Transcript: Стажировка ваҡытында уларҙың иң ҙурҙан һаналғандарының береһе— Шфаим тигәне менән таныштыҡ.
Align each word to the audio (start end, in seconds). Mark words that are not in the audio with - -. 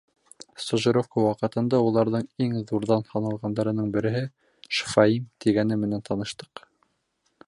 Стажировка 0.61 1.25
ваҡытында 1.25 1.81
уларҙың 1.89 2.25
иң 2.47 2.55
ҙурҙан 2.71 3.05
һаналғандарының 3.11 3.93
береһе— 3.97 4.23
Шфаим 4.79 5.31
тигәне 5.45 5.81
менән 5.83 6.05
таныштыҡ. 6.09 6.67